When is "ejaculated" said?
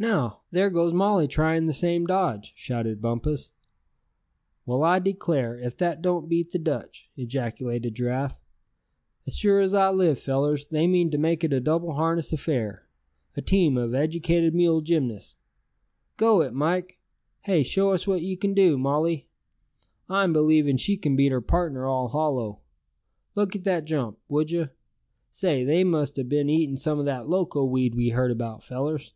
7.16-7.96